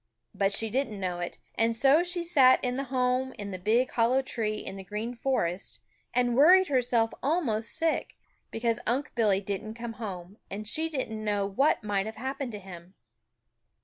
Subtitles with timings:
[0.33, 3.91] But she didn't know it, and so she sat in the home in the big
[3.91, 5.79] hollow tree in the Green Forest
[6.11, 8.15] and worried herself almost sick,
[8.49, 12.59] because Unc' Billy didn't come home, and she didn't know what might have happened to
[12.59, 12.95] him.